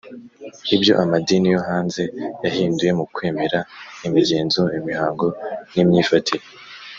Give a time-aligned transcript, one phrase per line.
[0.75, 2.03] ibyo amadini yo hanze
[2.43, 3.59] yahinduye mu kwemera,
[4.07, 5.25] imigenzo, imihango
[5.73, 6.45] n'imyifatire.